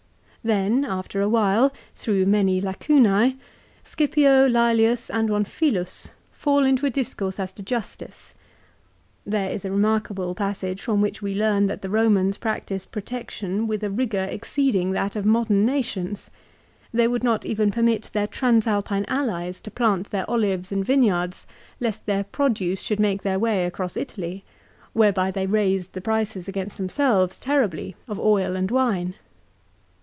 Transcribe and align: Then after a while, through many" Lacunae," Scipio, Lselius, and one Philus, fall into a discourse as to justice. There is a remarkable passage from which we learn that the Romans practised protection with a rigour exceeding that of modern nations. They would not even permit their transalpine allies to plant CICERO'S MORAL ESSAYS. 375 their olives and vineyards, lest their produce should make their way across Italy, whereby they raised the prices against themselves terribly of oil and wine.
Then 0.43 0.83
after 0.85 1.21
a 1.21 1.29
while, 1.29 1.71
through 1.95 2.25
many" 2.25 2.59
Lacunae," 2.61 3.35
Scipio, 3.83 4.47
Lselius, 4.49 5.07
and 5.11 5.29
one 5.29 5.43
Philus, 5.45 6.13
fall 6.31 6.65
into 6.65 6.87
a 6.87 6.89
discourse 6.89 7.39
as 7.39 7.53
to 7.53 7.61
justice. 7.61 8.33
There 9.23 9.51
is 9.51 9.65
a 9.65 9.71
remarkable 9.71 10.33
passage 10.33 10.81
from 10.81 10.99
which 10.99 11.21
we 11.21 11.35
learn 11.35 11.67
that 11.67 11.83
the 11.83 11.91
Romans 11.91 12.39
practised 12.39 12.89
protection 12.91 13.67
with 13.67 13.83
a 13.83 13.91
rigour 13.91 14.23
exceeding 14.23 14.93
that 14.93 15.15
of 15.15 15.27
modern 15.27 15.63
nations. 15.63 16.31
They 16.91 17.07
would 17.07 17.23
not 17.23 17.45
even 17.45 17.69
permit 17.69 18.09
their 18.11 18.25
transalpine 18.25 19.05
allies 19.07 19.59
to 19.61 19.69
plant 19.69 20.07
CICERO'S 20.07 20.27
MORAL 20.27 20.43
ESSAYS. 20.43 20.69
375 20.69 20.85
their 20.89 20.97
olives 20.97 21.43
and 21.45 21.45
vineyards, 21.45 21.45
lest 21.79 22.05
their 22.07 22.23
produce 22.23 22.81
should 22.81 22.99
make 22.99 23.21
their 23.21 23.37
way 23.37 23.67
across 23.67 23.95
Italy, 23.95 24.43
whereby 24.93 25.29
they 25.29 25.45
raised 25.45 25.93
the 25.93 26.01
prices 26.01 26.47
against 26.47 26.77
themselves 26.77 27.39
terribly 27.39 27.95
of 28.07 28.19
oil 28.19 28.55
and 28.55 28.71
wine. 28.71 29.13